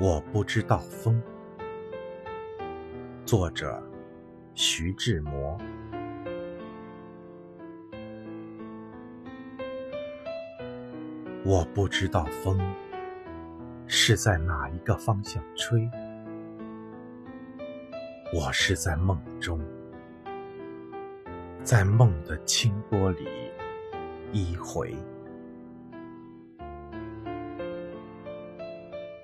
[0.00, 1.20] 我不知道风。
[3.26, 3.82] 作者：
[4.54, 5.58] 徐志摩。
[11.44, 12.60] 我不知道风
[13.88, 15.90] 是在哪一个方向吹，
[18.32, 19.60] 我是在梦中，
[21.64, 23.26] 在梦的清波里
[24.32, 24.94] 依回。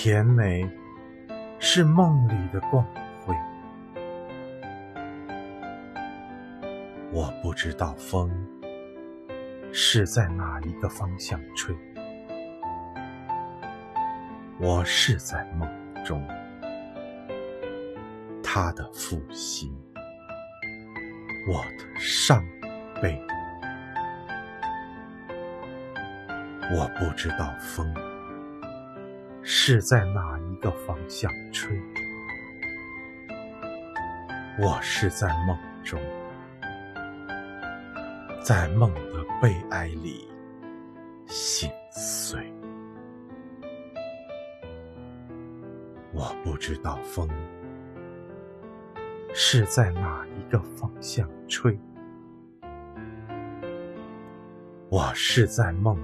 [0.00, 0.64] 甜美
[1.58, 2.86] 是梦里的光
[3.20, 3.34] 辉，
[7.10, 8.30] 我不知道风
[9.72, 11.74] 是在哪一个方向吹，
[14.60, 15.68] 我是在梦
[16.04, 16.24] 中，
[18.40, 19.76] 他的负心，
[21.50, 22.40] 我的伤
[23.02, 23.20] 悲，
[26.70, 27.92] 我不知道风。
[29.50, 31.74] 是在哪一个方向吹？
[34.60, 35.98] 我是在梦中，
[38.42, 40.28] 在梦的悲哀里
[41.26, 42.38] 心碎。
[46.12, 47.26] 我不知道风
[49.32, 51.80] 是在哪一个方向吹，
[54.90, 55.98] 我是在梦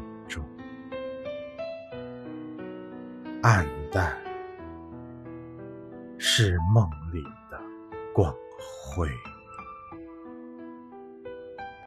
[3.45, 4.11] 暗淡
[6.17, 7.61] 是梦里的
[8.14, 9.07] 光辉。